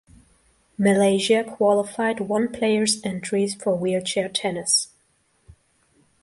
Malaysia 0.79 1.43
qualified 1.43 2.21
one 2.21 2.51
players 2.51 2.99
entries 3.05 3.53
for 3.53 3.75
wheelchair 3.75 4.27
tennis. 4.27 4.87